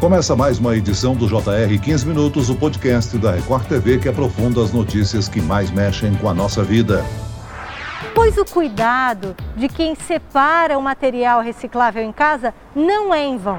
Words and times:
Começa 0.00 0.36
mais 0.36 0.58
uma 0.58 0.76
edição 0.76 1.14
do 1.14 1.26
JR 1.26 1.80
15 1.82 2.06
Minutos, 2.06 2.50
o 2.50 2.54
podcast 2.54 3.16
da 3.16 3.32
Record 3.32 3.66
TV 3.66 3.96
que 3.96 4.08
aprofunda 4.08 4.62
as 4.62 4.70
notícias 4.70 5.26
que 5.26 5.40
mais 5.40 5.70
mexem 5.70 6.14
com 6.16 6.28
a 6.28 6.34
nossa 6.34 6.62
vida. 6.62 7.02
Pois 8.14 8.36
o 8.36 8.44
cuidado 8.44 9.34
de 9.56 9.68
quem 9.68 9.94
separa 9.94 10.76
o 10.76 10.82
material 10.82 11.40
reciclável 11.40 12.02
em 12.02 12.12
casa 12.12 12.52
não 12.74 13.12
é 13.12 13.24
em 13.24 13.38
vão. 13.38 13.58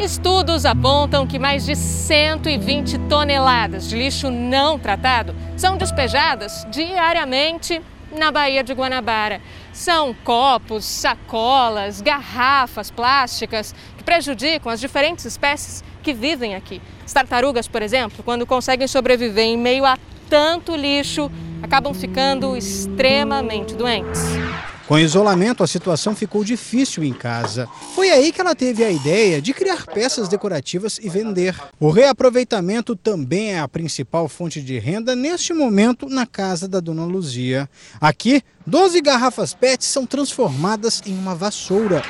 Estudos 0.00 0.66
apontam 0.66 1.24
que 1.24 1.38
mais 1.38 1.64
de 1.64 1.76
120 1.76 2.98
toneladas 3.08 3.88
de 3.88 3.96
lixo 3.96 4.28
não 4.28 4.76
tratado 4.76 5.36
são 5.56 5.76
despejadas 5.76 6.66
diariamente 6.72 7.80
na 8.16 8.32
Baía 8.32 8.64
de 8.64 8.72
Guanabara. 8.72 9.40
São 9.72 10.12
copos, 10.12 10.84
sacolas, 10.84 12.00
garrafas 12.00 12.90
plásticas 12.90 13.74
prejudicam 14.10 14.72
as 14.72 14.80
diferentes 14.80 15.24
espécies 15.24 15.84
que 16.02 16.12
vivem 16.12 16.56
aqui. 16.56 16.82
As 17.06 17.12
tartarugas, 17.12 17.68
por 17.68 17.80
exemplo, 17.80 18.24
quando 18.24 18.44
conseguem 18.44 18.88
sobreviver 18.88 19.44
em 19.44 19.56
meio 19.56 19.84
a 19.84 19.96
tanto 20.28 20.74
lixo, 20.74 21.30
acabam 21.62 21.94
ficando 21.94 22.56
extremamente 22.56 23.72
doentes. 23.76 24.20
Com 24.88 24.98
isolamento, 24.98 25.62
a 25.62 25.66
situação 25.68 26.16
ficou 26.16 26.42
difícil 26.42 27.04
em 27.04 27.12
casa. 27.12 27.68
Foi 27.94 28.10
aí 28.10 28.32
que 28.32 28.40
ela 28.40 28.56
teve 28.56 28.82
a 28.82 28.90
ideia 28.90 29.40
de 29.40 29.54
criar 29.54 29.86
peças 29.86 30.28
decorativas 30.28 30.98
e 31.00 31.08
vender. 31.08 31.54
O 31.78 31.90
reaproveitamento 31.90 32.96
também 32.96 33.52
é 33.52 33.60
a 33.60 33.68
principal 33.68 34.28
fonte 34.28 34.60
de 34.60 34.76
renda 34.80 35.14
neste 35.14 35.54
momento 35.54 36.08
na 36.08 36.26
casa 36.26 36.66
da 36.66 36.80
dona 36.80 37.04
Luzia. 37.04 37.70
Aqui, 38.00 38.42
12 38.66 39.00
garrafas 39.00 39.54
PET 39.54 39.84
são 39.84 40.04
transformadas 40.04 41.00
em 41.06 41.16
uma 41.16 41.36
vassoura. 41.36 42.02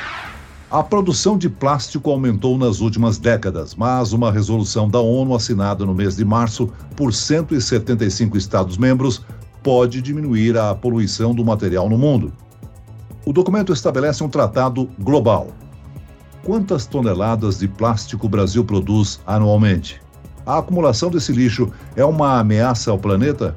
A 0.70 0.84
produção 0.84 1.36
de 1.36 1.48
plástico 1.48 2.12
aumentou 2.12 2.56
nas 2.56 2.80
últimas 2.80 3.18
décadas, 3.18 3.74
mas 3.74 4.12
uma 4.12 4.30
resolução 4.30 4.88
da 4.88 5.00
ONU 5.00 5.34
assinada 5.34 5.84
no 5.84 5.92
mês 5.92 6.14
de 6.14 6.24
março 6.24 6.70
por 6.94 7.12
175 7.12 8.36
Estados-membros 8.36 9.26
pode 9.64 10.00
diminuir 10.00 10.56
a 10.56 10.72
poluição 10.72 11.34
do 11.34 11.44
material 11.44 11.88
no 11.88 11.98
mundo. 11.98 12.32
O 13.26 13.32
documento 13.32 13.72
estabelece 13.72 14.22
um 14.22 14.28
tratado 14.28 14.88
global. 15.00 15.48
Quantas 16.44 16.86
toneladas 16.86 17.58
de 17.58 17.66
plástico 17.66 18.26
o 18.26 18.30
Brasil 18.30 18.64
produz 18.64 19.20
anualmente? 19.26 20.00
A 20.46 20.58
acumulação 20.58 21.10
desse 21.10 21.32
lixo 21.32 21.68
é 21.96 22.04
uma 22.04 22.38
ameaça 22.38 22.92
ao 22.92 22.98
planeta? 22.98 23.56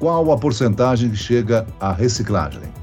Qual 0.00 0.32
a 0.32 0.36
porcentagem 0.36 1.08
que 1.08 1.16
chega 1.16 1.64
à 1.78 1.92
reciclagem? 1.92 2.81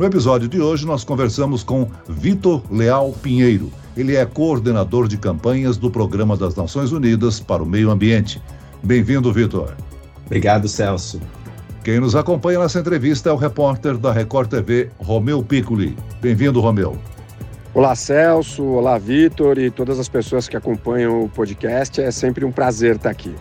No 0.00 0.06
episódio 0.06 0.48
de 0.48 0.58
hoje, 0.58 0.86
nós 0.86 1.04
conversamos 1.04 1.62
com 1.62 1.86
Vitor 2.08 2.62
Leal 2.70 3.12
Pinheiro. 3.22 3.70
Ele 3.94 4.16
é 4.16 4.24
coordenador 4.24 5.06
de 5.06 5.18
campanhas 5.18 5.76
do 5.76 5.90
Programa 5.90 6.38
das 6.38 6.56
Nações 6.56 6.90
Unidas 6.90 7.38
para 7.38 7.62
o 7.62 7.66
Meio 7.66 7.90
Ambiente. 7.90 8.40
Bem-vindo, 8.82 9.30
Vitor. 9.30 9.76
Obrigado, 10.24 10.66
Celso. 10.68 11.20
Quem 11.84 12.00
nos 12.00 12.16
acompanha 12.16 12.60
nessa 12.60 12.80
entrevista 12.80 13.28
é 13.28 13.32
o 13.34 13.36
repórter 13.36 13.98
da 13.98 14.10
Record 14.10 14.48
TV, 14.48 14.88
Romeu 14.96 15.42
Piccoli. 15.42 15.94
Bem-vindo, 16.18 16.62
Romeu. 16.62 16.96
Olá, 17.74 17.94
Celso. 17.94 18.64
Olá, 18.64 18.96
Vitor 18.96 19.58
e 19.58 19.70
todas 19.70 19.98
as 19.98 20.08
pessoas 20.08 20.48
que 20.48 20.56
acompanham 20.56 21.24
o 21.24 21.28
podcast. 21.28 22.00
É 22.00 22.10
sempre 22.10 22.42
um 22.46 22.50
prazer 22.50 22.96
estar 22.96 23.10
aqui. 23.10 23.34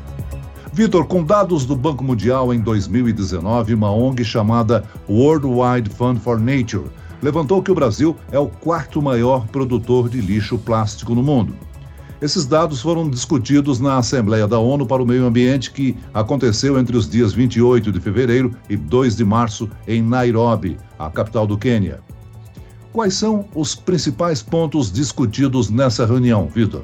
Vitor, 0.80 1.06
com 1.08 1.22
dados 1.22 1.66
do 1.66 1.76
Banco 1.76 2.06
Mundial 2.06 2.54
em 2.54 2.60
2019, 2.62 3.74
uma 3.74 3.92
ONG 3.92 4.24
chamada 4.24 4.86
World 5.10 5.46
Wide 5.46 5.90
Fund 5.90 6.22
for 6.22 6.40
Nature 6.40 6.86
levantou 7.22 7.62
que 7.62 7.70
o 7.70 7.76
Brasil 7.76 8.16
é 8.32 8.40
o 8.40 8.48
quarto 8.48 9.02
maior 9.02 9.46
produtor 9.48 10.08
de 10.08 10.22
lixo 10.22 10.58
plástico 10.58 11.14
no 11.14 11.22
mundo. 11.22 11.54
Esses 12.22 12.46
dados 12.46 12.82
foram 12.82 13.10
discutidos 13.10 13.82
na 13.82 13.98
Assembleia 13.98 14.48
da 14.48 14.58
ONU 14.58 14.86
para 14.86 15.04
o 15.04 15.06
Meio 15.06 15.26
Ambiente, 15.26 15.70
que 15.70 15.98
aconteceu 16.14 16.80
entre 16.80 16.96
os 16.96 17.10
dias 17.10 17.34
28 17.34 17.92
de 17.92 18.00
fevereiro 18.00 18.56
e 18.70 18.78
2 18.78 19.18
de 19.18 19.26
março 19.26 19.70
em 19.86 20.02
Nairobi, 20.02 20.78
a 20.98 21.10
capital 21.10 21.46
do 21.46 21.58
Quênia. 21.58 22.00
Quais 22.94 23.16
são 23.16 23.44
os 23.54 23.76
principais 23.76 24.42
pontos 24.42 24.90
discutidos 24.90 25.70
nessa 25.70 26.06
reunião, 26.06 26.48
Vitor? 26.48 26.84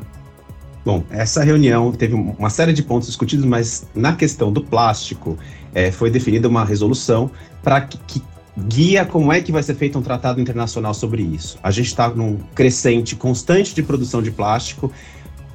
Bom, 0.86 1.04
essa 1.10 1.44
reunião 1.44 1.92
teve 1.92 2.14
uma 2.14 2.50
série 2.50 2.72
de 2.72 2.84
pontos 2.84 3.08
discutidos, 3.08 3.44
mas 3.44 3.88
na 3.96 4.16
questão 4.16 4.54
do 4.54 4.62
plástico 4.62 5.38
é, 5.74 5.92
foi 5.92 6.12
definida 6.12 6.48
uma 6.48 6.64
resolução 6.64 7.32
para 7.64 7.82
que, 7.82 7.98
que 7.98 8.22
guia 8.68 9.04
como 9.04 9.34
é 9.34 9.42
que 9.42 9.52
vai 9.52 9.64
ser 9.64 9.74
feito 9.74 9.98
um 9.98 10.02
tratado 10.02 10.40
internacional 10.40 10.94
sobre 10.94 11.24
isso. 11.24 11.58
A 11.64 11.72
gente 11.72 11.88
está 11.88 12.08
num 12.10 12.38
crescente 12.54 13.16
constante 13.16 13.74
de 13.74 13.82
produção 13.82 14.22
de 14.22 14.30
plástico 14.30 14.92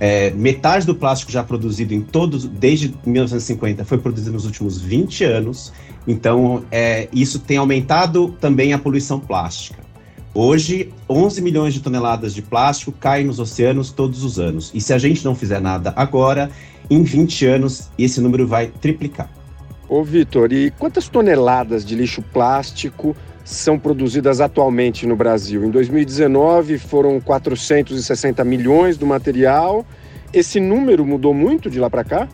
é, 0.01 0.31
metade 0.31 0.87
do 0.87 0.95
plástico 0.95 1.31
já 1.31 1.45
produzido 1.45 1.93
em 1.93 2.01
todos, 2.01 2.47
desde 2.47 2.95
1950, 3.05 3.85
foi 3.85 3.99
produzido 3.99 4.33
nos 4.33 4.47
últimos 4.47 4.81
20 4.81 5.25
anos. 5.25 5.75
Então, 6.09 6.65
é, 6.73 7.07
isso 7.12 7.39
tem 7.39 7.59
aumentado 7.59 8.35
também 8.41 8.73
a 8.73 8.79
poluição 8.79 9.21
plástica. 9.21 9.90
Hoje, 10.33 10.93
11 11.09 11.43
milhões 11.43 11.75
de 11.75 11.81
toneladas 11.81 12.33
de 12.33 12.41
plástico 12.41 12.93
caem 12.93 13.27
nos 13.27 13.41
oceanos 13.41 13.91
todos 13.91 14.23
os 14.23 14.39
anos. 14.39 14.71
E 14.73 14.81
se 14.81 14.93
a 14.93 14.99
gente 14.99 15.25
não 15.25 15.35
fizer 15.35 15.61
nada 15.61 15.93
agora, 15.97 16.51
em 16.89 17.03
20 17.03 17.47
anos, 17.47 17.91
esse 17.99 18.21
número 18.21 18.47
vai 18.47 18.69
triplicar. 18.69 19.29
Ô, 19.89 20.05
Vitor, 20.05 20.53
e 20.53 20.71
quantas 20.71 21.09
toneladas 21.09 21.85
de 21.85 21.97
lixo 21.97 22.23
plástico 22.23 23.17
são 23.45 23.77
produzidas 23.77 24.41
atualmente 24.41 25.05
no 25.05 25.17
Brasil. 25.17 25.65
Em 25.65 25.71
2019 25.71 26.79
foram 26.79 27.21
460 27.21 28.45
milhões 28.45 28.97
do 28.97 29.05
material. 29.05 29.85
Esse 30.33 30.61
número 30.61 31.05
mudou 31.05 31.35
muito 31.35 31.69
de 31.69 31.81
lá 31.81 31.91
para 31.91 32.05
cá? 32.05 32.29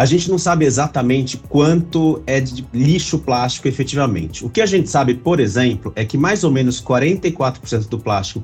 A 0.00 0.06
gente 0.06 0.30
não 0.30 0.38
sabe 0.38 0.64
exatamente 0.64 1.36
quanto 1.36 2.22
é 2.26 2.40
de 2.40 2.66
lixo 2.72 3.18
plástico 3.18 3.68
efetivamente. 3.68 4.42
O 4.42 4.48
que 4.48 4.62
a 4.62 4.64
gente 4.64 4.88
sabe, 4.88 5.12
por 5.12 5.38
exemplo, 5.38 5.92
é 5.94 6.06
que 6.06 6.16
mais 6.16 6.42
ou 6.42 6.50
menos 6.50 6.82
44% 6.82 7.86
do 7.86 7.98
plástico 7.98 8.40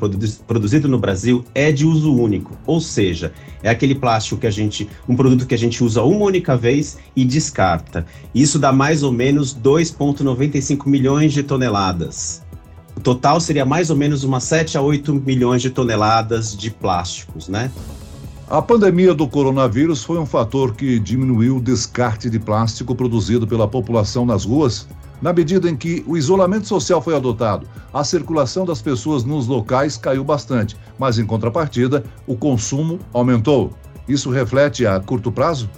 produzido 0.47 0.87
no 0.87 0.99
Brasil 0.99 1.47
é 1.55 1.72
de 1.72 1.87
uso 1.87 2.15
único, 2.15 2.59
ou 2.67 2.78
seja, 2.78 3.33
é 3.62 3.71
aquele 3.71 3.94
plástico 3.94 4.39
que 4.39 4.47
a 4.47 4.50
gente, 4.50 4.87
um 5.09 5.17
produto 5.17 5.47
que 5.47 5.55
a 5.55 5.59
gente 5.59 5.83
usa 5.83 6.03
uma 6.03 6.27
única 6.27 6.59
vez 6.59 6.99
e 7.17 7.25
descarta. 7.25 8.05
Isso 8.34 8.59
dá 8.59 8.71
mais 8.71 9.03
ou 9.03 9.11
menos 9.11 9.56
2,95 9.56 10.87
milhões 10.87 11.33
de 11.33 11.43
toneladas. 11.43 12.43
O 12.94 13.00
total 13.00 13.41
seria 13.41 13.65
mais 13.65 13.88
ou 13.88 13.97
menos 13.97 14.25
umas 14.25 14.44
7 14.44 14.77
a 14.77 14.83
8 14.83 15.15
milhões 15.15 15.62
de 15.62 15.71
toneladas 15.71 16.55
de 16.55 16.71
plásticos, 16.71 17.49
né? 17.49 17.71
A 18.49 18.62
pandemia 18.62 19.12
do 19.12 19.27
coronavírus 19.27 20.05
foi 20.05 20.19
um 20.19 20.25
fator 20.25 20.73
que 20.77 21.01
diminuiu 21.01 21.57
o 21.57 21.61
descarte 21.61 22.31
de 22.31 22.39
plástico 22.39 22.95
produzido 22.95 23.45
pela 23.45 23.67
população 23.67 24.25
nas 24.25 24.45
ruas. 24.45 24.87
Na 25.21 25.33
medida 25.33 25.69
em 25.69 25.75
que 25.75 26.05
o 26.07 26.17
isolamento 26.17 26.69
social 26.69 27.03
foi 27.03 27.17
adotado, 27.17 27.67
a 27.93 28.05
circulação 28.05 28.65
das 28.65 28.81
pessoas 28.81 29.25
nos 29.25 29.49
locais 29.49 29.97
caiu 29.97 30.23
bastante, 30.23 30.77
mas 30.97 31.19
em 31.19 31.27
contrapartida, 31.27 32.05
o 32.25 32.37
consumo 32.37 33.01
aumentou. 33.12 33.73
Isso 34.06 34.31
reflete 34.31 34.87
a 34.87 35.01
curto 35.01 35.33
prazo? 35.33 35.69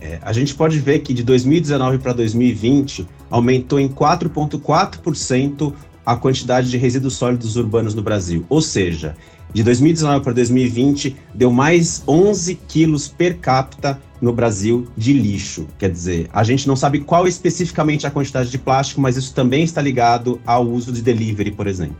É, 0.00 0.18
a 0.20 0.32
gente 0.32 0.52
pode 0.52 0.80
ver 0.80 1.00
que 1.00 1.14
de 1.14 1.22
2019 1.22 1.98
para 1.98 2.12
2020 2.12 3.06
aumentou 3.30 3.78
em 3.78 3.88
4,4% 3.88 5.72
a 6.04 6.16
quantidade 6.16 6.68
de 6.70 6.76
resíduos 6.76 7.14
sólidos 7.14 7.54
urbanos 7.54 7.94
no 7.94 8.02
Brasil. 8.02 8.44
Ou 8.48 8.60
seja, 8.60 9.14
de 9.52 9.64
2019 9.64 10.22
para 10.22 10.32
2020, 10.32 11.16
deu 11.34 11.50
mais 11.50 12.02
11 12.06 12.54
quilos 12.68 13.08
per 13.08 13.38
capita 13.38 14.00
no 14.20 14.32
Brasil 14.32 14.86
de 14.96 15.12
lixo. 15.12 15.66
Quer 15.78 15.90
dizer, 15.90 16.28
a 16.32 16.44
gente 16.44 16.68
não 16.68 16.76
sabe 16.76 17.00
qual 17.00 17.26
especificamente 17.26 18.06
a 18.06 18.10
quantidade 18.10 18.50
de 18.50 18.58
plástico, 18.58 19.00
mas 19.00 19.16
isso 19.16 19.34
também 19.34 19.64
está 19.64 19.82
ligado 19.82 20.40
ao 20.46 20.64
uso 20.66 20.92
de 20.92 21.02
delivery, 21.02 21.50
por 21.50 21.66
exemplo. 21.66 21.96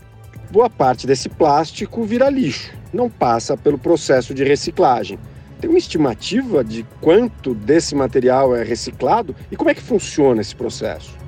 Boa 0.51 0.71
parte 0.71 1.07
desse 1.07 1.29
plástico 1.29 2.05
vira 2.05 2.31
lixo, 2.31 2.73
não 2.93 3.11
passa 3.11 3.57
pelo 3.57 3.79
processo 3.79 4.33
de 4.35 4.45
reciclagem. 4.45 5.19
Tem 5.61 5.69
uma 5.69 5.79
estimativa 5.79 6.65
de 6.65 6.87
quanto 7.01 7.55
desse 7.55 7.95
material 7.95 8.55
é 8.55 8.63
reciclado 8.63 9.35
e 9.51 9.57
como 9.57 9.71
é 9.71 9.75
que 9.75 9.83
funciona 9.83 10.41
esse 10.41 10.55
processo? 10.55 11.21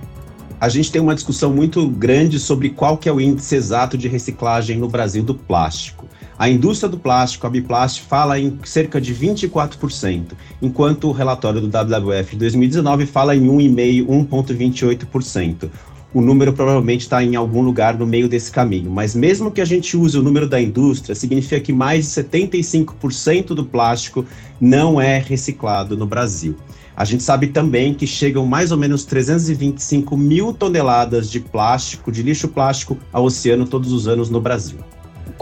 a 0.62 0.68
gente 0.68 0.92
tem 0.92 1.02
uma 1.02 1.12
discussão 1.12 1.52
muito 1.52 1.88
grande 1.88 2.38
sobre 2.38 2.70
qual 2.70 2.96
que 2.96 3.08
é 3.08 3.12
o 3.12 3.20
índice 3.20 3.56
exato 3.56 3.98
de 3.98 4.06
reciclagem 4.06 4.78
no 4.78 4.88
Brasil 4.88 5.24
do 5.24 5.34
plástico. 5.34 6.01
A 6.42 6.50
indústria 6.50 6.88
do 6.88 6.98
plástico, 6.98 7.46
a 7.46 7.50
Biplast, 7.50 8.02
fala 8.02 8.36
em 8.36 8.58
cerca 8.64 9.00
de 9.00 9.14
24%, 9.14 10.32
enquanto 10.60 11.06
o 11.06 11.12
relatório 11.12 11.60
do 11.60 11.68
WWF 11.68 12.32
de 12.32 12.38
2019 12.38 13.06
fala 13.06 13.36
em 13.36 13.46
1,5%, 13.46 14.26
1,28%. 14.28 15.70
O 16.12 16.20
número 16.20 16.52
provavelmente 16.52 17.02
está 17.02 17.22
em 17.22 17.36
algum 17.36 17.62
lugar 17.62 17.96
no 17.96 18.04
meio 18.04 18.28
desse 18.28 18.50
caminho, 18.50 18.90
mas 18.90 19.14
mesmo 19.14 19.52
que 19.52 19.60
a 19.60 19.64
gente 19.64 19.96
use 19.96 20.18
o 20.18 20.22
número 20.22 20.48
da 20.48 20.60
indústria, 20.60 21.14
significa 21.14 21.60
que 21.60 21.72
mais 21.72 22.06
de 22.06 22.22
75% 22.24 23.54
do 23.54 23.64
plástico 23.64 24.26
não 24.60 25.00
é 25.00 25.18
reciclado 25.18 25.96
no 25.96 26.06
Brasil. 26.06 26.56
A 26.96 27.04
gente 27.04 27.22
sabe 27.22 27.46
também 27.46 27.94
que 27.94 28.04
chegam 28.04 28.44
mais 28.44 28.72
ou 28.72 28.78
menos 28.78 29.04
325 29.04 30.16
mil 30.16 30.52
toneladas 30.52 31.30
de 31.30 31.38
plástico, 31.38 32.10
de 32.10 32.20
lixo 32.20 32.48
plástico, 32.48 32.98
ao 33.12 33.26
oceano 33.26 33.64
todos 33.64 33.92
os 33.92 34.08
anos 34.08 34.28
no 34.28 34.40
Brasil. 34.40 34.80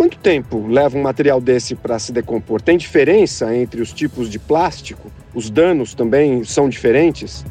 Quanto 0.00 0.16
tempo 0.16 0.66
leva 0.66 0.96
um 0.96 1.02
material 1.02 1.42
desse 1.42 1.74
para 1.74 1.98
se 1.98 2.10
decompor? 2.10 2.62
Tem 2.62 2.78
diferença 2.78 3.54
entre 3.54 3.82
os 3.82 3.92
tipos 3.92 4.30
de 4.30 4.38
plástico? 4.38 5.12
Os 5.34 5.50
danos 5.50 5.92
também 5.92 6.42
são 6.42 6.70
diferentes? 6.70 7.44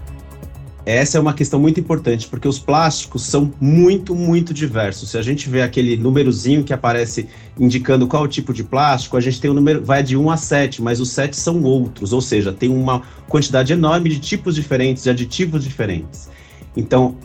Essa 0.83 1.19
é 1.19 1.21
uma 1.21 1.35
questão 1.35 1.59
muito 1.59 1.79
importante, 1.79 2.27
porque 2.27 2.47
os 2.47 2.57
plásticos 2.57 3.23
são 3.23 3.53
muito, 3.61 4.15
muito 4.15 4.51
diversos. 4.51 5.11
Se 5.11 5.17
a 5.19 5.21
gente 5.21 5.47
vê 5.47 5.61
aquele 5.61 5.95
númerozinho 5.95 6.63
que 6.63 6.73
aparece 6.73 7.29
indicando 7.59 8.07
qual 8.07 8.23
é 8.23 8.25
o 8.25 8.27
tipo 8.27 8.51
de 8.51 8.63
plástico, 8.63 9.15
a 9.15 9.21
gente 9.21 9.39
tem 9.39 9.51
um 9.51 9.53
número, 9.53 9.85
vai 9.85 10.01
de 10.01 10.17
1 10.17 10.31
a 10.31 10.35
7, 10.35 10.81
mas 10.81 10.99
os 10.99 11.11
7 11.11 11.37
são 11.37 11.61
outros, 11.61 12.13
ou 12.13 12.21
seja, 12.21 12.51
tem 12.51 12.67
uma 12.67 13.03
quantidade 13.27 13.73
enorme 13.73 14.09
de 14.09 14.19
tipos 14.19 14.55
diferentes, 14.55 15.03
de 15.03 15.11
aditivos 15.11 15.63
diferentes. 15.63 16.27
Então, 16.75 17.15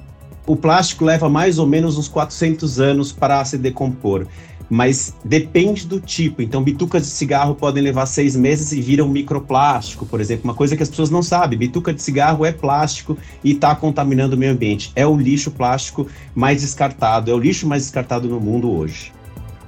o 0.47 0.55
plástico 0.55 1.03
leva 1.03 1.31
mais 1.31 1.59
ou 1.59 1.67
menos 1.67 1.97
uns 1.97 2.09
400 2.09 2.79
anos 2.79 3.11
para 3.11 3.43
se 3.47 3.56
decompor 3.56 4.26
mas 4.69 5.14
depende 5.25 5.87
do 5.87 6.00
tipo. 6.00 6.43
Então, 6.43 6.62
bitucas 6.62 7.02
de 7.02 7.08
cigarro 7.08 7.55
podem 7.55 7.82
levar 7.82 8.06
seis 8.06 8.34
meses 8.34 8.72
e 8.72 8.81
viram 8.81 9.08
microplástico, 9.08 10.06
por 10.06 10.20
exemplo. 10.20 10.44
Uma 10.44 10.55
coisa 10.55 10.76
que 10.76 10.82
as 10.82 10.88
pessoas 10.88 11.11
não 11.11 11.22
sabem: 11.22 11.58
bituca 11.58 11.93
de 11.93 12.02
cigarro 12.02 12.44
é 12.44 12.52
plástico 12.52 13.16
e 13.43 13.52
está 13.52 13.75
contaminando 13.75 14.37
o 14.37 14.38
meio 14.38 14.52
ambiente. 14.52 14.93
É 14.94 15.06
o 15.06 15.16
lixo 15.16 15.50
plástico 15.50 16.06
mais 16.34 16.62
descartado, 16.62 17.31
é 17.31 17.34
o 17.34 17.38
lixo 17.38 17.66
mais 17.66 17.82
descartado 17.82 18.28
no 18.28 18.40
mundo 18.40 18.70
hoje. 18.70 19.12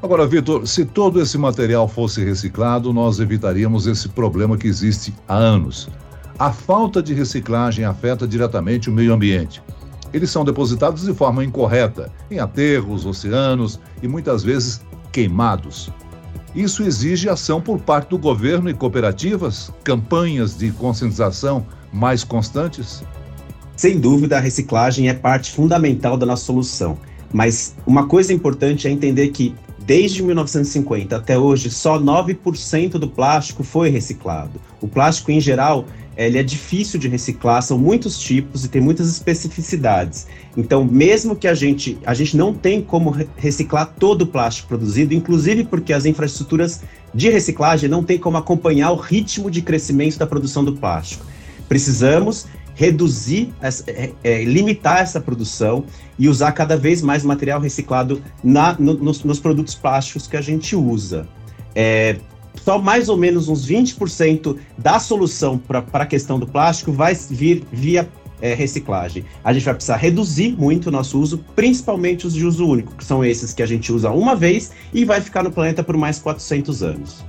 Agora, 0.03 0.27
Vitor, 0.27 0.67
se 0.67 0.85
todo 0.85 1.21
esse 1.21 1.39
material 1.39 1.89
fosse 1.89 2.23
reciclado, 2.23 2.93
nós 2.93 3.19
evitaríamos 3.19 3.87
esse 3.87 4.09
problema 4.09 4.57
que 4.57 4.69
existe 4.69 5.13
há 5.27 5.35
anos. 5.35 5.89
A 6.39 6.53
falta 6.53 7.03
de 7.03 7.15
reciclagem 7.15 7.85
afeta 7.85 8.27
diretamente 8.27 8.91
o 8.91 8.93
meio 8.93 9.15
ambiente. 9.15 9.63
Eles 10.13 10.31
são 10.31 10.45
depositados 10.45 11.05
de 11.05 11.13
forma 11.15 11.45
incorreta, 11.45 12.13
em 12.31 12.39
aterros, 12.39 13.05
oceanos 13.05 13.81
e 14.03 14.07
muitas 14.07 14.45
vezes 14.45 14.81
queimados. 15.17 15.89
Isso 16.55 16.83
exige 16.83 17.27
ação 17.27 17.59
por 17.59 17.81
parte 17.81 18.11
do 18.11 18.19
governo 18.19 18.69
e 18.69 18.75
cooperativas, 18.75 19.73
campanhas 19.83 20.59
de 20.59 20.71
conscientização 20.73 21.67
mais 21.91 22.23
constantes? 22.23 23.03
Sem 23.75 23.99
dúvida, 23.99 24.37
a 24.37 24.41
reciclagem 24.41 25.09
é 25.09 25.15
parte 25.15 25.53
fundamental 25.53 26.19
da 26.19 26.27
nossa 26.27 26.45
solução. 26.45 26.99
Mas 27.33 27.75
uma 27.87 28.07
coisa 28.07 28.31
importante 28.35 28.87
é 28.87 28.91
entender 28.91 29.29
que, 29.29 29.55
desde 29.87 30.23
1950 30.23 31.17
até 31.17 31.39
hoje, 31.39 31.71
só 31.71 31.99
9% 31.99 32.93
do 32.99 33.09
plástico 33.09 33.65
foi 33.65 33.89
reciclado. 33.89 34.61
O 34.83 34.89
plástico, 34.89 35.31
em 35.31 35.41
geral, 35.41 35.87
ele 36.17 36.39
é 36.39 36.43
difícil 36.43 36.99
de 36.99 37.09
reciclar, 37.09 37.63
são 37.63 37.79
muitos 37.79 38.19
tipos 38.19 38.65
e 38.65 38.69
tem 38.69 38.81
muitas 38.81 39.09
especificidades. 39.09 40.27
Então, 40.57 40.85
mesmo 40.85 41.37
que 41.37 41.47
a 41.47 41.55
gente, 41.55 41.99
a 42.07 42.15
gente 42.15 42.37
não 42.37 42.55
tem 42.55 42.81
como 42.81 43.15
reciclar 43.37 43.95
todo 43.99 44.23
o 44.23 44.27
plástico 44.27 44.69
produzido, 44.69 45.13
inclusive 45.13 45.65
porque 45.65 45.93
as 45.93 46.07
infraestruturas 46.07 46.83
de 47.13 47.29
reciclagem 47.29 47.89
não 47.89 48.03
têm 48.03 48.19
como 48.19 48.39
acompanhar 48.39 48.93
o 48.93 48.97
ritmo 48.97 49.51
de 49.51 49.61
crescimento 49.61 50.19
da 50.19 50.27
produção 50.27 50.65
do 50.65 50.75
plástico. 50.75 51.25
Precisamos 51.69 52.47
reduzir, 52.75 53.55
é, 53.87 54.13
é, 54.23 54.45
limitar 54.45 55.01
essa 55.01 55.19
produção 55.19 55.85
e 56.19 56.29
usar 56.29 56.53
cada 56.53 56.77
vez 56.77 57.01
mais 57.01 57.25
material 57.25 57.59
reciclado 57.59 58.23
na, 58.45 58.75
no, 58.79 58.95
nos, 58.95 59.25
nos, 59.25 59.41
produtos 59.41 59.75
plásticos 59.75 60.27
que 60.27 60.37
a 60.37 60.43
gente 60.43 60.77
usa. 60.77 61.27
É, 61.75 62.17
só 62.67 62.81
mais 62.81 63.09
ou 63.09 63.17
menos 63.17 63.49
uns 63.49 63.65
20% 63.65 64.57
da 64.77 64.99
solução 64.99 65.57
para 65.57 65.85
a 65.93 66.05
questão 66.05 66.37
do 66.37 66.49
plástico 66.49 66.91
vai 66.91 67.15
vir 67.15 67.63
via 67.71 68.09
é, 68.43 68.55
reciclagem. 68.55 69.25
A 69.45 69.53
gente 69.53 69.65
vai 69.65 69.75
precisar 69.75 69.95
reduzir 69.95 70.57
muito 70.59 70.89
o 70.89 70.91
nosso 70.91 71.21
uso, 71.21 71.45
principalmente 71.55 72.27
os 72.27 72.35
de 72.35 72.45
uso 72.45 72.67
único, 72.67 72.93
que 72.97 73.05
são 73.05 73.25
esses 73.25 73.55
que 73.55 73.63
a 73.63 73.67
gente 73.67 73.93
usa 73.93 74.11
uma 74.11 74.35
vez 74.35 74.73
e 74.93 75.05
vai 75.05 75.21
ficar 75.21 75.45
no 75.45 75.53
planeta 75.53 75.85
por 75.85 75.97
mais 75.97 76.19
400 76.19 76.83
anos. 76.83 77.25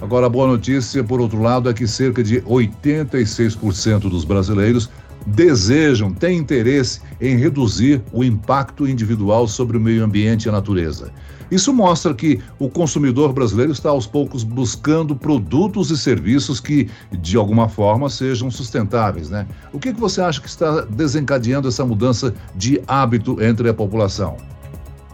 Agora, 0.00 0.26
a 0.26 0.28
boa 0.28 0.46
notícia, 0.46 1.02
por 1.02 1.20
outro 1.20 1.42
lado, 1.42 1.68
é 1.68 1.74
que 1.74 1.88
cerca 1.88 2.22
de 2.22 2.40
86% 2.42 4.08
dos 4.08 4.24
brasileiros 4.24 4.88
desejam, 5.26 6.12
têm 6.12 6.38
interesse 6.38 7.00
em 7.20 7.36
reduzir 7.36 8.02
o 8.12 8.22
impacto 8.22 8.88
individual 8.88 9.48
sobre 9.48 9.76
o 9.76 9.80
meio 9.80 10.04
ambiente 10.04 10.44
e 10.44 10.48
a 10.48 10.52
natureza. 10.52 11.10
Isso 11.50 11.72
mostra 11.72 12.12
que 12.12 12.40
o 12.58 12.68
consumidor 12.68 13.32
brasileiro 13.32 13.72
está 13.72 13.90
aos 13.90 14.06
poucos 14.06 14.42
buscando 14.42 15.14
produtos 15.14 15.90
e 15.90 15.96
serviços 15.96 16.58
que, 16.58 16.88
de 17.12 17.36
alguma 17.36 17.68
forma, 17.68 18.10
sejam 18.10 18.50
sustentáveis, 18.50 19.30
né? 19.30 19.46
O 19.72 19.78
que, 19.78 19.92
que 19.92 20.00
você 20.00 20.20
acha 20.20 20.40
que 20.40 20.48
está 20.48 20.80
desencadeando 20.82 21.68
essa 21.68 21.84
mudança 21.84 22.34
de 22.54 22.80
hábito 22.86 23.40
entre 23.42 23.68
a 23.68 23.74
população? 23.74 24.36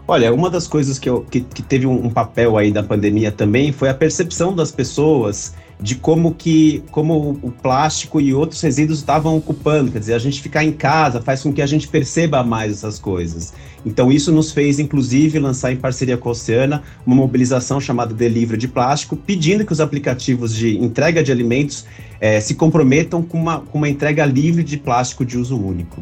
Olha, 0.07 0.33
uma 0.33 0.49
das 0.49 0.67
coisas 0.67 0.99
que, 0.99 1.07
eu, 1.07 1.21
que, 1.21 1.41
que 1.41 1.61
teve 1.61 1.85
um, 1.85 2.07
um 2.07 2.09
papel 2.09 2.57
aí 2.57 2.71
da 2.71 2.83
pandemia 2.83 3.31
também 3.31 3.71
foi 3.71 3.89
a 3.89 3.93
percepção 3.93 4.53
das 4.53 4.71
pessoas 4.71 5.53
de 5.79 5.95
como 5.95 6.33
que 6.33 6.83
como 6.91 7.39
o 7.41 7.51
plástico 7.51 8.21
e 8.21 8.33
outros 8.33 8.61
resíduos 8.61 8.99
estavam 8.99 9.37
ocupando, 9.37 9.91
quer 9.91 9.99
dizer, 9.99 10.13
a 10.13 10.19
gente 10.19 10.41
ficar 10.41 10.63
em 10.63 10.71
casa 10.71 11.21
faz 11.21 11.41
com 11.41 11.51
que 11.51 11.61
a 11.61 11.65
gente 11.65 11.87
perceba 11.87 12.43
mais 12.43 12.71
essas 12.71 12.99
coisas. 12.99 13.53
Então 13.85 14.11
isso 14.11 14.31
nos 14.31 14.51
fez 14.51 14.79
inclusive 14.79 15.39
lançar 15.39 15.71
em 15.71 15.77
parceria 15.77 16.17
com 16.17 16.29
a 16.29 16.31
Oceana 16.31 16.83
uma 17.05 17.15
mobilização 17.15 17.79
chamada 17.79 18.13
Delivery 18.13 18.57
de 18.57 18.67
Plástico, 18.67 19.15
pedindo 19.15 19.65
que 19.65 19.73
os 19.73 19.81
aplicativos 19.81 20.55
de 20.55 20.77
entrega 20.77 21.23
de 21.23 21.31
alimentos 21.31 21.85
eh, 22.21 22.39
se 22.39 22.55
comprometam 22.55 23.21
com 23.21 23.37
uma, 23.37 23.59
com 23.59 23.77
uma 23.77 23.89
entrega 23.89 24.25
livre 24.25 24.63
de 24.63 24.77
plástico 24.77 25.25
de 25.25 25.37
uso 25.37 25.59
único. 25.59 26.01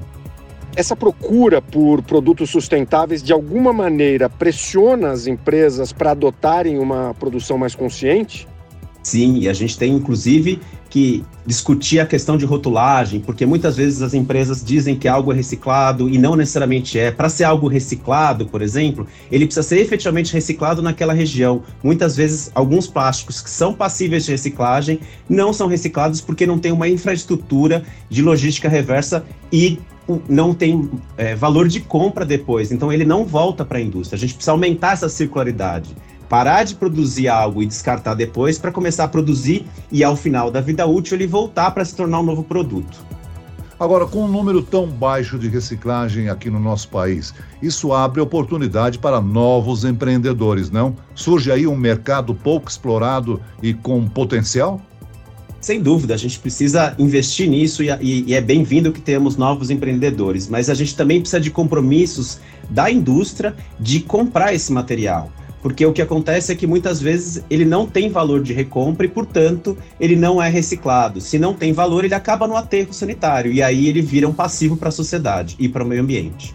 Essa 0.76 0.96
procura 0.96 1.62
por 1.62 2.02
produtos 2.02 2.50
sustentáveis 2.50 3.22
de 3.22 3.34
alguma 3.34 3.74
maneira 3.74 4.30
pressiona 4.30 5.12
as 5.12 5.28
empresas 5.28 5.92
para 5.92 6.12
adotarem 6.12 6.80
uma 6.80 7.14
produção 7.14 7.58
mais 7.58 7.76
consciente? 7.76 8.48
Sim, 9.04 9.40
e 9.40 9.50
a 9.50 9.54
gente 9.54 9.78
tem 9.78 9.94
inclusive 9.94 10.60
que 10.90 11.24
discutir 11.46 12.00
a 12.00 12.06
questão 12.06 12.38
de 12.38 12.46
rotulagem, 12.46 13.20
porque 13.20 13.46
muitas 13.46 13.76
vezes 13.78 14.02
as 14.02 14.14
empresas 14.14 14.64
dizem 14.64 14.96
que 14.96 15.08
algo 15.08 15.32
é 15.32 15.36
reciclado 15.36 16.08
e 16.10 16.18
não 16.18 16.36
necessariamente 16.36 17.00
é. 17.00 17.10
Para 17.10 17.30
ser 17.30 17.46
algo 17.46 17.68
reciclado, 17.68 18.46
por 18.46 18.62
exemplo, 18.62 19.08
ele 19.32 19.46
precisa 19.46 19.66
ser 19.66 19.80
efetivamente 19.80 20.34
reciclado 20.34 20.82
naquela 20.82 21.14
região. 21.14 21.64
Muitas 21.82 22.16
vezes, 22.16 22.52
alguns 22.54 22.88
plásticos 22.88 23.42
que 23.42 23.50
são 23.50 23.74
passíveis 23.74 24.26
de 24.26 24.32
reciclagem 24.32 25.00
não 25.28 25.54
são 25.54 25.68
reciclados 25.68 26.22
porque 26.22 26.46
não 26.46 26.60
tem 26.60 26.72
uma 26.72 26.88
infraestrutura 26.88 27.84
de 28.10 28.22
logística 28.22 28.68
reversa 28.68 29.26
e 29.52 29.80
não 30.28 30.54
tem 30.54 30.90
é, 31.18 31.36
valor 31.36 31.70
de 31.70 31.80
compra 31.80 32.26
depois. 32.26 32.72
Então, 32.72 32.92
ele 32.92 33.06
não 33.06 33.26
volta 33.26 33.64
para 33.64 33.78
a 33.78 33.82
indústria. 33.82 34.18
A 34.18 34.20
gente 34.20 34.34
precisa 34.34 34.52
aumentar 34.52 34.92
essa 34.94 35.08
circularidade 35.08 35.96
parar 36.32 36.64
de 36.64 36.76
produzir 36.76 37.28
algo 37.28 37.62
e 37.62 37.66
descartar 37.66 38.14
depois 38.14 38.58
para 38.58 38.72
começar 38.72 39.04
a 39.04 39.08
produzir 39.10 39.68
e 39.92 40.02
ao 40.02 40.16
final 40.16 40.50
da 40.50 40.62
vida 40.62 40.86
útil 40.86 41.18
ele 41.18 41.28
voltar 41.28 41.72
para 41.72 41.84
se 41.84 41.94
tornar 41.94 42.22
um 42.22 42.24
novo 42.24 42.42
produto. 42.42 43.00
Agora, 43.78 44.06
com 44.06 44.24
um 44.24 44.30
número 44.30 44.62
tão 44.62 44.88
baixo 44.88 45.38
de 45.38 45.50
reciclagem 45.50 46.30
aqui 46.30 46.50
no 46.50 46.58
nosso 46.58 46.88
país, 46.88 47.34
isso 47.62 47.92
abre 47.92 48.22
oportunidade 48.22 48.98
para 48.98 49.20
novos 49.20 49.84
empreendedores, 49.84 50.72
não? 50.72 50.96
Surge 51.14 51.52
aí 51.52 51.68
um 51.68 51.76
mercado 51.76 52.34
pouco 52.34 52.70
explorado 52.70 53.42
e 53.62 53.74
com 53.74 54.08
potencial? 54.08 54.80
Sem 55.60 55.82
dúvida, 55.82 56.14
a 56.14 56.18
gente 56.18 56.40
precisa 56.40 56.96
investir 56.98 57.50
nisso 57.50 57.84
e, 57.84 57.90
e, 58.00 58.24
e 58.30 58.34
é 58.34 58.40
bem-vindo 58.40 58.94
que 58.94 59.02
tenhamos 59.02 59.36
novos 59.36 59.70
empreendedores, 59.70 60.48
mas 60.48 60.70
a 60.70 60.74
gente 60.74 60.96
também 60.96 61.20
precisa 61.20 61.42
de 61.42 61.52
compromissos 61.52 62.40
da 62.70 62.90
indústria 62.90 63.54
de 63.78 64.00
comprar 64.00 64.54
esse 64.54 64.72
material. 64.72 65.30
Porque 65.62 65.86
o 65.86 65.94
que 65.94 66.02
acontece 66.02 66.52
é 66.52 66.56
que 66.56 66.66
muitas 66.66 67.00
vezes 67.00 67.44
ele 67.50 67.66
não 67.66 67.86
tem 67.86 68.10
valor 68.10 68.42
de 68.42 68.54
recompra 68.54 69.06
e, 69.06 69.10
portanto, 69.10 69.78
ele 70.00 70.16
não 70.16 70.42
é 70.42 70.50
reciclado. 70.50 71.22
Se 71.22 71.38
não 71.38 71.54
tem 71.54 71.72
valor, 71.72 72.04
ele 72.04 72.16
acaba 72.16 72.48
no 72.48 72.56
aterro 72.56 72.94
sanitário 72.94 73.52
e 73.52 73.62
aí 73.62 73.88
ele 73.88 74.02
vira 74.02 74.28
um 74.28 74.34
passivo 74.34 74.76
para 74.76 74.90
a 74.90 74.92
sociedade 74.92 75.56
e 75.60 75.70
para 75.70 75.84
o 75.84 75.88
meio 75.88 76.02
ambiente. 76.02 76.54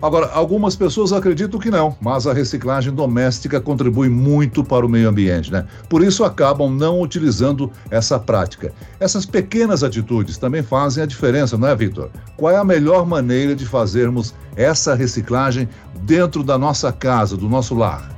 Agora, 0.00 0.30
algumas 0.32 0.76
pessoas 0.76 1.10
acreditam 1.10 1.58
que 1.58 1.70
não, 1.70 1.96
mas 2.00 2.26
a 2.26 2.32
reciclagem 2.34 2.92
doméstica 2.92 3.60
contribui 3.60 4.10
muito 4.10 4.62
para 4.62 4.84
o 4.84 4.88
meio 4.88 5.08
ambiente, 5.08 5.50
né? 5.50 5.66
Por 5.88 6.04
isso 6.04 6.22
acabam 6.22 6.70
não 6.70 7.00
utilizando 7.00 7.72
essa 7.90 8.18
prática. 8.18 8.72
Essas 9.00 9.24
pequenas 9.24 9.82
atitudes 9.82 10.36
também 10.36 10.62
fazem 10.62 11.02
a 11.02 11.06
diferença, 11.06 11.56
não 11.56 11.66
é, 11.66 11.74
Vitor? 11.74 12.10
Qual 12.36 12.52
é 12.52 12.56
a 12.56 12.64
melhor 12.64 13.06
maneira 13.06 13.56
de 13.56 13.64
fazermos 13.64 14.34
essa 14.54 14.94
reciclagem 14.94 15.66
dentro 16.02 16.44
da 16.44 16.58
nossa 16.58 16.92
casa, 16.92 17.34
do 17.34 17.48
nosso 17.48 17.74
lar? 17.74 18.15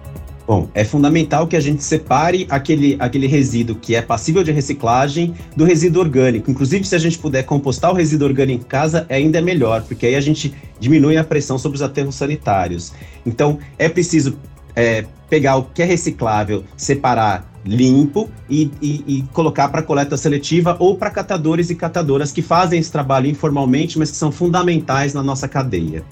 Bom, 0.49 0.67
é 0.73 0.83
fundamental 0.83 1.47
que 1.47 1.55
a 1.55 1.61
gente 1.61 1.85
separe 1.85 2.47
aquele, 2.49 2.97
aquele 2.99 3.27
resíduo 3.27 3.77
que 3.77 3.95
é 3.95 4.01
passível 4.01 4.43
de 4.43 4.51
reciclagem 4.51 5.35
do 5.55 5.63
resíduo 5.63 6.01
orgânico. 6.01 6.51
Inclusive, 6.51 6.87
se 6.87 6.95
a 6.95 6.99
gente 6.99 7.19
puder 7.19 7.43
compostar 7.43 7.93
o 7.93 7.95
resíduo 7.95 8.27
orgânico 8.29 8.65
em 8.65 8.67
casa, 8.67 9.05
ainda 9.11 9.41
é 9.41 9.43
melhor, 9.43 9.83
porque 9.83 10.07
aí 10.07 10.15
a 10.15 10.23
gente 10.23 10.55
diminui 10.81 11.19
a 11.19 11.23
pressão 11.23 11.59
sobre 11.59 11.77
os 11.77 11.83
aterros 11.83 12.15
sanitários. 12.15 12.95
Então, 13.27 13.59
é 13.77 13.91
preciso 13.91 14.39
é, 14.75 15.05
pegar 15.29 15.57
o 15.57 15.65
que 15.65 15.83
é 15.83 15.85
reciclável, 15.85 16.65
separar 16.79 17.53
limpo 17.63 18.31
e, 18.49 18.71
e, 18.81 19.05
e 19.07 19.23
colocar 19.35 19.69
para 19.69 19.83
coleta 19.83 20.17
seletiva 20.17 20.79
ou 20.79 20.97
para 20.97 21.11
catadores 21.11 21.69
e 21.69 21.75
catadoras 21.75 22.33
que 22.33 22.41
fazem 22.41 22.81
esse 22.81 22.91
trabalho 22.91 23.27
informalmente, 23.27 23.99
mas 23.99 24.11
que 24.11 24.17
são 24.17 24.33
fundamentais 24.33 25.13
na 25.13 25.23
nossa 25.23 25.47
cadeia. 25.47 26.03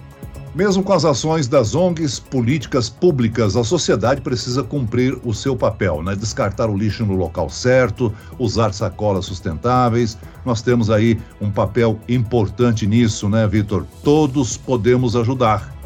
Mesmo 0.57 0.83
com 0.83 0.95
as 0.95 1.05
ações 1.05 1.47
das 1.47 1.75
ONGs, 1.75 2.19
políticas 2.19 2.89
públicas, 2.89 3.59
a 3.59 3.63
sociedade 3.63 4.23
precisa 4.23 4.63
cumprir 4.63 5.19
o 5.23 5.35
seu 5.35 5.55
papel, 5.55 6.03
né? 6.03 6.17
Descartar 6.17 6.71
o 6.71 6.75
lixo 6.79 7.05
no 7.05 7.15
local 7.15 7.51
certo, 7.51 8.11
usar 8.39 8.73
sacolas 8.73 9.27
sustentáveis. 9.27 10.17
Nós 10.47 10.63
temos 10.63 10.89
aí 10.89 11.21
um 11.43 11.51
papel 11.51 12.01
importante 12.09 12.87
nisso, 12.87 13.29
né, 13.29 13.47
Vitor? 13.47 13.85
Todos 14.03 14.57
podemos 14.57 15.15
ajudar. 15.15 15.77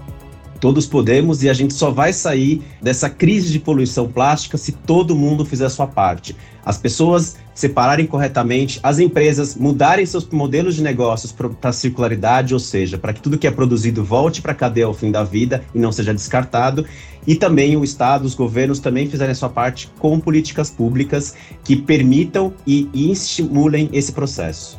Todos 0.61 0.87
podemos 0.87 1.43
e 1.43 1.49
a 1.49 1.53
gente 1.53 1.75
só 1.75 1.91
vai 1.91 2.13
sair 2.13 2.63
dessa 2.81 3.11
crise 3.11 3.51
de 3.51 3.59
poluição 3.59 4.07
plástica 4.07 4.57
se 4.57 4.71
todo 4.71 5.17
mundo 5.17 5.45
fizer 5.45 5.67
a 5.67 5.71
sua 5.71 5.89
parte. 5.89 6.37
As 6.65 6.79
pessoas 6.79 7.37
separarem 7.61 8.07
corretamente, 8.07 8.81
as 8.83 8.99
empresas 8.99 9.55
mudarem 9.55 10.07
seus 10.07 10.27
modelos 10.27 10.75
de 10.75 10.83
negócios 10.83 11.31
para 11.31 11.73
circularidade, 11.73 12.55
ou 12.55 12.61
seja, 12.61 12.97
para 12.97 13.13
que 13.13 13.21
tudo 13.21 13.37
que 13.37 13.47
é 13.47 13.51
produzido 13.51 14.03
volte 14.03 14.41
para 14.41 14.53
a 14.53 14.55
cadeia 14.55 14.87
ao 14.87 14.95
fim 14.95 15.11
da 15.11 15.23
vida 15.23 15.63
e 15.75 15.79
não 15.79 15.93
seja 15.93 16.15
descartado, 16.15 16.87
e 17.27 17.35
também 17.35 17.77
o 17.77 17.85
Estado, 17.85 18.25
os 18.25 18.35
governos 18.35 18.79
também 18.79 19.11
fizerem 19.11 19.33
a 19.33 19.35
sua 19.35 19.51
parte 19.51 19.91
com 19.99 20.19
políticas 20.19 20.71
públicas 20.71 21.35
que 21.63 21.77
permitam 21.77 22.55
e, 22.67 22.89
e 22.95 23.13
estimulem 23.13 23.91
esse 23.93 24.11
processo. 24.11 24.79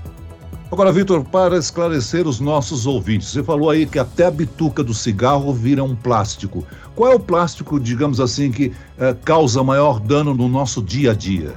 Agora, 0.72 0.92
Vitor, 0.92 1.24
para 1.24 1.58
esclarecer 1.58 2.28
os 2.28 2.40
nossos 2.40 2.88
ouvintes, 2.88 3.28
você 3.28 3.44
falou 3.44 3.70
aí 3.70 3.86
que 3.86 4.00
até 4.00 4.26
a 4.26 4.32
bituca 4.32 4.84
do 4.84 4.94
cigarro 4.94 5.54
vira 5.54 5.84
um 5.84 5.96
plástico. 5.96 6.66
Qual 6.96 7.12
é 7.12 7.16
o 7.16 7.20
plástico, 7.20 7.80
digamos 7.80 8.20
assim, 8.20 8.52
que 8.52 8.72
eh, 8.98 9.16
causa 9.24 9.64
maior 9.64 10.00
dano 10.00 10.34
no 10.34 10.48
nosso 10.48 10.82
dia 10.82 11.12
a 11.12 11.14
dia? 11.14 11.54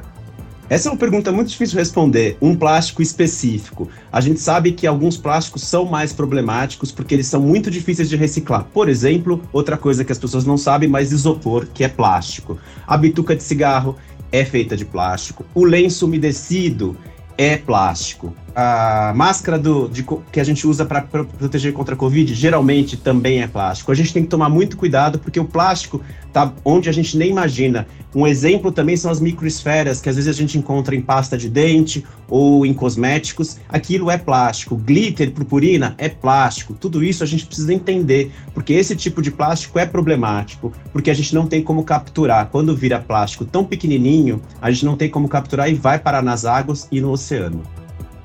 Essa 0.68 0.88
é 0.88 0.92
uma 0.92 0.98
pergunta 0.98 1.30
muito 1.30 1.48
difícil 1.48 1.72
de 1.72 1.80
responder. 1.80 2.38
Um 2.40 2.56
plástico 2.56 3.02
específico. 3.02 3.88
A 4.10 4.20
gente 4.20 4.40
sabe 4.40 4.72
que 4.72 4.86
alguns 4.86 5.16
plásticos 5.16 5.62
são 5.62 5.84
mais 5.84 6.12
problemáticos 6.12 6.90
porque 6.90 7.14
eles 7.14 7.26
são 7.26 7.40
muito 7.40 7.70
difíceis 7.70 8.08
de 8.08 8.16
reciclar. 8.16 8.64
Por 8.72 8.88
exemplo, 8.88 9.42
outra 9.52 9.76
coisa 9.76 10.04
que 10.04 10.12
as 10.12 10.18
pessoas 10.18 10.46
não 10.46 10.56
sabem, 10.56 10.88
mas 10.88 11.12
isopor, 11.12 11.66
que 11.66 11.84
é 11.84 11.88
plástico. 11.88 12.58
A 12.86 12.96
bituca 12.96 13.36
de 13.36 13.42
cigarro 13.42 13.96
é 14.32 14.42
feita 14.44 14.74
de 14.74 14.86
plástico. 14.86 15.44
O 15.54 15.64
lenço 15.64 16.06
umedecido 16.06 16.96
é 17.36 17.58
plástico 17.58 18.34
a 18.54 19.12
máscara 19.16 19.58
do, 19.58 19.88
de, 19.88 20.06
que 20.30 20.38
a 20.38 20.44
gente 20.44 20.66
usa 20.66 20.84
para 20.84 21.02
proteger 21.02 21.72
contra 21.72 21.94
a 21.94 21.98
Covid 21.98 22.32
geralmente 22.34 22.96
também 22.96 23.42
é 23.42 23.48
plástico. 23.48 23.90
A 23.90 23.94
gente 23.94 24.12
tem 24.12 24.22
que 24.22 24.28
tomar 24.28 24.48
muito 24.48 24.76
cuidado 24.76 25.18
porque 25.18 25.40
o 25.40 25.44
plástico 25.44 26.00
está 26.26 26.52
onde 26.64 26.88
a 26.88 26.92
gente 26.92 27.16
nem 27.16 27.30
imagina. 27.30 27.86
Um 28.14 28.26
exemplo 28.26 28.70
também 28.70 28.96
são 28.96 29.10
as 29.10 29.18
microesferas 29.18 30.00
que 30.00 30.08
às 30.08 30.14
vezes 30.14 30.30
a 30.30 30.32
gente 30.32 30.56
encontra 30.56 30.94
em 30.94 31.00
pasta 31.00 31.36
de 31.36 31.48
dente 31.48 32.04
ou 32.28 32.64
em 32.64 32.72
cosméticos. 32.72 33.58
Aquilo 33.68 34.08
é 34.08 34.16
plástico. 34.16 34.76
Glitter, 34.76 35.32
purpurina 35.32 35.96
é 35.98 36.08
plástico. 36.08 36.74
Tudo 36.74 37.02
isso 37.02 37.24
a 37.24 37.26
gente 37.26 37.46
precisa 37.46 37.74
entender 37.74 38.30
porque 38.54 38.72
esse 38.72 38.94
tipo 38.94 39.20
de 39.20 39.32
plástico 39.32 39.80
é 39.80 39.86
problemático 39.86 40.72
porque 40.92 41.10
a 41.10 41.14
gente 41.14 41.34
não 41.34 41.46
tem 41.46 41.60
como 41.60 41.82
capturar. 41.82 42.48
Quando 42.50 42.76
vira 42.76 43.00
plástico 43.00 43.44
tão 43.44 43.64
pequenininho, 43.64 44.40
a 44.62 44.70
gente 44.70 44.84
não 44.84 44.96
tem 44.96 45.10
como 45.10 45.28
capturar 45.28 45.68
e 45.68 45.74
vai 45.74 45.98
parar 45.98 46.22
nas 46.22 46.44
águas 46.44 46.86
e 46.92 47.00
no 47.00 47.10
oceano. 47.10 47.62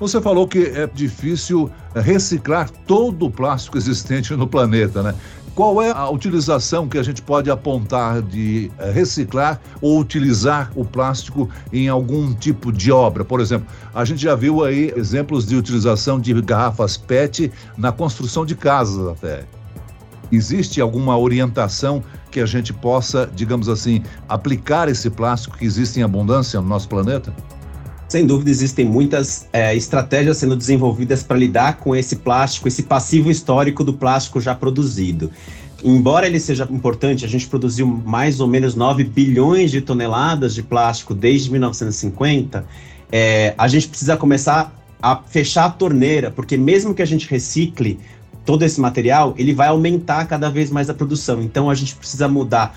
Você 0.00 0.18
falou 0.18 0.48
que 0.48 0.60
é 0.60 0.86
difícil 0.86 1.70
eh, 1.94 2.00
reciclar 2.00 2.70
todo 2.86 3.26
o 3.26 3.30
plástico 3.30 3.76
existente 3.76 4.34
no 4.34 4.48
planeta, 4.48 5.02
né? 5.02 5.14
Qual 5.54 5.82
é 5.82 5.90
a 5.90 6.08
utilização 6.08 6.88
que 6.88 6.96
a 6.96 7.02
gente 7.02 7.20
pode 7.20 7.50
apontar 7.50 8.22
de 8.22 8.70
eh, 8.78 8.90
reciclar 8.90 9.60
ou 9.82 10.00
utilizar 10.00 10.72
o 10.74 10.86
plástico 10.86 11.50
em 11.70 11.86
algum 11.86 12.32
tipo 12.32 12.72
de 12.72 12.90
obra? 12.90 13.26
Por 13.26 13.42
exemplo, 13.42 13.68
a 13.94 14.02
gente 14.06 14.22
já 14.22 14.34
viu 14.34 14.64
aí 14.64 14.90
exemplos 14.96 15.44
de 15.44 15.54
utilização 15.54 16.18
de 16.18 16.32
garrafas 16.40 16.96
PET 16.96 17.52
na 17.76 17.92
construção 17.92 18.46
de 18.46 18.54
casas 18.54 19.06
até. 19.06 19.44
Existe 20.32 20.80
alguma 20.80 21.18
orientação 21.18 22.02
que 22.30 22.40
a 22.40 22.46
gente 22.46 22.72
possa, 22.72 23.30
digamos 23.34 23.68
assim, 23.68 24.02
aplicar 24.26 24.88
esse 24.88 25.10
plástico 25.10 25.58
que 25.58 25.66
existe 25.66 26.00
em 26.00 26.04
abundância 26.04 26.58
no 26.58 26.68
nosso 26.68 26.88
planeta? 26.88 27.34
Sem 28.10 28.26
dúvida, 28.26 28.50
existem 28.50 28.84
muitas 28.84 29.46
é, 29.52 29.72
estratégias 29.76 30.38
sendo 30.38 30.56
desenvolvidas 30.56 31.22
para 31.22 31.36
lidar 31.36 31.76
com 31.76 31.94
esse 31.94 32.16
plástico, 32.16 32.66
esse 32.66 32.82
passivo 32.82 33.30
histórico 33.30 33.84
do 33.84 33.92
plástico 33.92 34.40
já 34.40 34.52
produzido. 34.52 35.30
Embora 35.84 36.26
ele 36.26 36.40
seja 36.40 36.66
importante, 36.68 37.24
a 37.24 37.28
gente 37.28 37.46
produziu 37.46 37.86
mais 37.86 38.40
ou 38.40 38.48
menos 38.48 38.74
9 38.74 39.04
bilhões 39.04 39.70
de 39.70 39.80
toneladas 39.80 40.56
de 40.56 40.62
plástico 40.64 41.14
desde 41.14 41.52
1950, 41.52 42.66
é, 43.12 43.54
a 43.56 43.68
gente 43.68 43.86
precisa 43.86 44.16
começar 44.16 44.74
a 45.00 45.14
fechar 45.14 45.66
a 45.66 45.70
torneira, 45.70 46.32
porque 46.32 46.56
mesmo 46.56 46.92
que 46.92 47.02
a 47.02 47.06
gente 47.06 47.28
recicle 47.28 47.96
todo 48.44 48.64
esse 48.64 48.80
material, 48.80 49.36
ele 49.38 49.54
vai 49.54 49.68
aumentar 49.68 50.26
cada 50.26 50.50
vez 50.50 50.68
mais 50.68 50.90
a 50.90 50.94
produção. 50.94 51.40
Então 51.40 51.70
a 51.70 51.76
gente 51.76 51.94
precisa 51.94 52.26
mudar, 52.26 52.76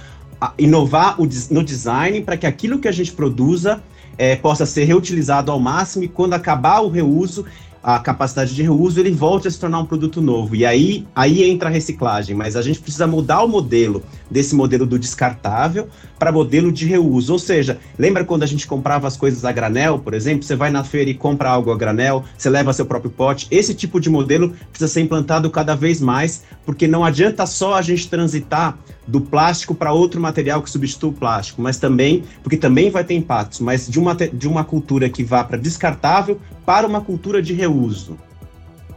inovar 0.60 1.18
no 1.50 1.64
design 1.64 2.22
para 2.22 2.38
que 2.38 2.46
aquilo 2.46 2.78
que 2.78 2.88
a 2.88 2.92
gente 2.92 3.12
produza 3.14 3.82
é, 4.18 4.36
possa 4.36 4.66
ser 4.66 4.86
reutilizado 4.86 5.52
ao 5.52 5.60
máximo 5.60 6.04
e 6.04 6.08
quando 6.08 6.34
acabar 6.34 6.82
o 6.82 6.90
reuso, 6.90 7.46
a 7.84 8.00
capacidade 8.00 8.56
de 8.56 8.64
reuso, 8.64 8.98
ele 8.98 9.12
volte 9.12 9.48
a 9.48 9.52
se 9.52 9.60
tornar 9.60 9.80
um 9.80 9.86
produto 9.86 10.22
novo. 10.22 10.56
E 10.56 10.66
aí, 10.66 11.06
aí 11.14 11.44
entra 11.44 11.68
a 11.68 11.72
reciclagem, 11.72 12.34
mas 12.34 12.56
a 12.56 12.62
gente 12.62 12.80
precisa 12.80 13.06
mudar 13.06 13.44
o 13.44 13.48
modelo 13.48 14.02
desse 14.32 14.56
modelo 14.56 14.86
do 14.86 14.98
descartável 14.98 15.90
para 16.18 16.32
modelo 16.32 16.72
de 16.72 16.86
reuso. 16.86 17.34
Ou 17.34 17.40
seja, 17.40 17.78
lembra 18.00 18.24
quando 18.24 18.44
a 18.44 18.46
gente 18.46 18.66
comprava 18.66 19.06
as 19.06 19.18
coisas 19.18 19.44
a 19.44 19.52
granel, 19.52 20.00
por 20.00 20.14
exemplo? 20.14 20.44
Você 20.44 20.56
vai 20.56 20.72
na 20.72 20.86
feira 20.86 21.10
e 21.10 21.14
compra 21.14 21.50
algo 21.50 21.72
a 21.72 21.78
granel, 21.78 22.24
você 22.38 22.50
leva 22.50 22.72
seu 22.72 22.86
próprio 22.86 23.12
pote. 23.12 23.48
Esse 23.52 23.74
tipo 23.74 24.00
de 24.00 24.10
modelo 24.10 24.54
precisa 24.70 24.88
ser 24.88 25.02
implantado 25.02 25.50
cada 25.50 25.76
vez 25.76 26.00
mais, 26.00 26.44
porque 26.66 26.88
não 26.88 27.04
adianta 27.04 27.46
só 27.46 27.76
a 27.76 27.82
gente 27.82 28.08
transitar 28.08 28.78
do 29.06 29.20
plástico 29.20 29.76
para 29.76 29.92
outro 29.92 30.22
material 30.22 30.62
que 30.62 30.70
substitua 30.70 31.10
o 31.10 31.14
plástico, 31.14 31.62
mas 31.62 31.78
também, 31.78 32.24
porque 32.42 32.56
também 32.56 32.90
vai 32.90 33.04
ter 33.04 33.16
impactos, 33.16 33.60
mas 33.60 33.88
de 33.88 34.00
uma, 34.00 34.16
de 34.16 34.48
uma 34.48 34.64
cultura 34.64 35.10
que 35.10 35.24
vá 35.24 35.44
para 35.44 35.58
descartável 35.58 36.40
para 36.66 36.88
uma 36.88 37.02
cultura 37.02 37.42
de 37.42 37.54
reuso. 37.54 38.18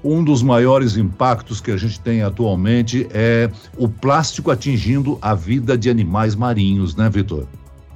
Um 0.05 0.23
dos 0.23 0.43
maiores 0.43 0.97
impactos 0.97 1.61
que 1.61 1.71
a 1.71 1.77
gente 1.77 1.99
tem 1.99 2.23
atualmente 2.23 3.09
é 3.13 3.51
o 3.77 3.89
plástico 3.89 4.51
atingindo 4.51 5.19
a 5.21 5.35
vida 5.35 5.77
de 5.77 5.91
animais 5.91 6.35
marinhos, 6.35 6.95
né, 6.95 7.11
Vitor? 7.11 7.47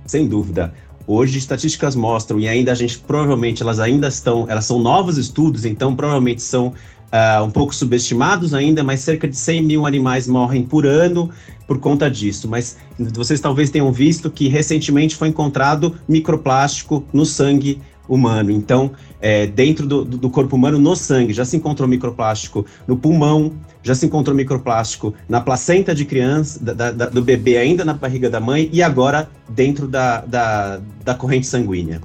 Sem 0.06 0.26
dúvida. 0.26 0.74
Hoje 1.06 1.38
estatísticas 1.38 1.94
mostram 1.94 2.40
e 2.40 2.48
ainda 2.48 2.72
a 2.72 2.74
gente 2.74 2.98
provavelmente 2.98 3.62
elas 3.62 3.78
ainda 3.78 4.08
estão, 4.08 4.46
elas 4.48 4.64
são 4.64 4.78
novos 4.78 5.18
estudos, 5.18 5.64
então 5.64 5.94
provavelmente 5.94 6.42
são 6.42 6.68
uh, 6.68 7.44
um 7.44 7.50
pouco 7.50 7.74
subestimados 7.74 8.54
ainda, 8.54 8.82
mas 8.82 9.00
cerca 9.00 9.28
de 9.28 9.36
100 9.36 9.62
mil 9.62 9.86
animais 9.86 10.26
morrem 10.26 10.62
por 10.62 10.86
ano 10.86 11.30
por 11.66 11.78
conta 11.78 12.10
disso. 12.10 12.48
Mas 12.48 12.76
vocês 12.98 13.40
talvez 13.40 13.70
tenham 13.70 13.92
visto 13.92 14.30
que 14.30 14.48
recentemente 14.48 15.14
foi 15.14 15.28
encontrado 15.28 15.94
microplástico 16.08 17.04
no 17.12 17.24
sangue 17.24 17.80
humano. 18.10 18.50
Então, 18.50 18.90
é, 19.20 19.46
dentro 19.46 19.86
do, 19.86 20.04
do, 20.04 20.28
corpo 20.28 20.56
humano, 20.56 20.78
no 20.78 20.96
sangue, 20.96 21.32
já 21.32 21.44
se 21.44 21.56
encontrou 21.56 21.88
microplástico 21.88 22.66
no 22.86 22.96
pulmão, 22.96 23.52
já 23.82 23.94
se 23.94 24.04
encontrou 24.04 24.36
microplástico 24.36 25.14
na 25.28 25.40
placenta 25.40 25.94
de 25.94 26.04
criança, 26.04 26.62
da, 26.62 26.90
da, 26.90 27.06
do 27.06 27.22
bebê 27.22 27.56
ainda 27.56 27.84
na 27.84 27.94
barriga 27.94 28.28
da 28.28 28.40
mãe 28.40 28.68
e 28.72 28.82
agora 28.82 29.30
dentro 29.48 29.86
da, 29.86 30.22
da, 30.22 30.80
da 31.04 31.14
corrente 31.14 31.46
sanguínea. 31.46 32.00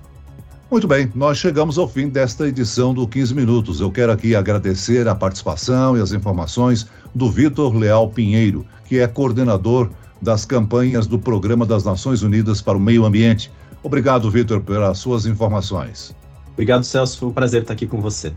Muito 0.70 0.88
bem, 0.88 1.12
nós 1.16 1.38
chegamos 1.38 1.78
ao 1.78 1.88
fim 1.88 2.10
desta 2.10 2.48
edição 2.48 2.94
do 2.94 3.08
15 3.08 3.34
Minutos. 3.34 3.80
Eu 3.80 3.92
quero 3.92 4.12
aqui 4.12 4.36
agradecer 4.36 5.08
a 5.08 5.16
participação 5.16 5.98
e 5.98 6.02
as 6.02 6.12
informações 6.12 6.88
do 7.14 7.30
Vitor 7.32 7.74
Leal 7.76 8.10
Pinheiro, 8.10 8.66
que 8.86 9.00
é 9.00 9.08
coordenador 9.08 9.90
das 10.22 10.44
campanhas 10.44 11.08
do 11.08 11.20
Programa 11.20 11.66
das 11.66 11.84
Nações 11.84 12.24
Unidas 12.24 12.62
para 12.62 12.78
o 12.78 12.82
Meio 12.82 13.06
Ambiente. 13.06 13.52
Obrigado, 13.86 14.32
Vitor, 14.32 14.62
pelas 14.62 14.98
suas 14.98 15.28
informações. 15.28 16.16
Obrigado, 16.54 16.84
Celso. 16.84 17.20
Foi 17.20 17.30
um 17.30 17.32
prazer 17.32 17.62
estar 17.62 17.74
aqui 17.74 17.86
com 17.86 18.02
você. 18.02 18.34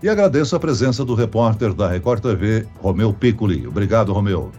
E 0.00 0.08
agradeço 0.08 0.54
a 0.54 0.60
presença 0.60 1.04
do 1.04 1.16
repórter 1.16 1.74
da 1.74 1.88
Record 1.88 2.22
TV, 2.22 2.68
Romeu 2.80 3.12
Piccoli. 3.12 3.66
Obrigado, 3.66 4.12
Romeu. 4.12 4.52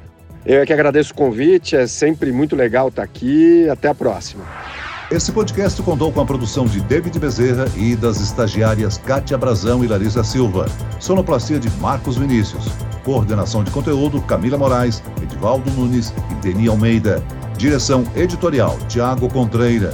Eu 0.46 0.60
é 0.62 0.66
que 0.66 0.74
agradeço 0.74 1.14
o 1.14 1.16
convite, 1.16 1.78
é 1.78 1.88
sempre 1.88 2.34
muito 2.34 2.58
legal 2.58 2.90
estar 2.90 3.04
aqui. 3.04 3.70
Até 3.70 3.88
a 3.88 3.96
próxima. 3.96 4.44
Esse 5.10 5.32
podcast 5.32 5.82
contou 5.82 6.12
com 6.12 6.20
a 6.20 6.26
produção 6.26 6.66
de 6.66 6.82
David 6.82 7.18
Bezerra 7.20 7.66
e 7.78 7.96
das 7.96 8.20
estagiárias 8.20 8.98
Kátia 8.98 9.38
Brazão 9.38 9.82
e 9.82 9.88
Larissa 9.88 10.26
Silva. 10.26 10.66
Sonoplastia 11.00 11.58
de 11.58 11.70
Marcos 11.80 12.18
Vinícius. 12.18 12.66
Coordenação 13.06 13.64
de 13.64 13.72
conteúdo 13.72 14.22
Camila 14.22 14.58
Moraes, 14.58 15.02
Edivaldo 15.22 15.72
Nunes 15.72 16.14
e 16.32 16.36
Deni 16.42 16.68
Almeida. 16.68 17.24
Direção 17.58 18.04
editorial 18.14 18.78
Tiago 18.90 19.30
Contreira 19.30 19.94